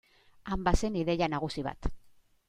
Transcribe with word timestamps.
Han 0.53 0.63
bazen 0.67 0.97
ideia 1.01 1.27
nagusi 1.33 1.65
bat. 1.67 1.91